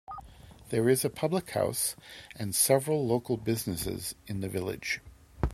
There 0.69 0.89
is 0.89 1.05
a 1.05 1.11
public 1.11 1.51
house 1.51 1.95
and 2.35 2.55
several 2.55 3.05
local 3.05 3.37
businesses 3.37 4.15
in 4.25 4.39
the 4.41 4.49
village. 4.49 4.99